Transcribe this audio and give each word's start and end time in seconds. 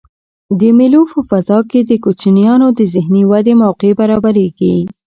د 0.59 0.61
مېلو 0.77 1.01
په 1.11 1.19
فضا 1.29 1.59
کښي 1.71 1.81
د 1.85 1.91
کوچنيانو 2.03 2.67
د 2.77 2.81
ذهني 2.93 3.23
ودي 3.31 3.53
موقع 3.63 3.91
برابریږي. 4.01 4.75